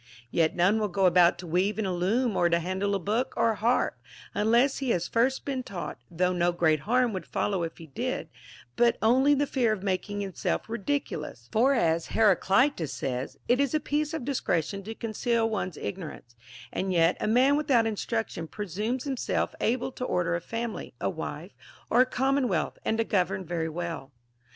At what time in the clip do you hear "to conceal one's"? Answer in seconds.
14.85-15.77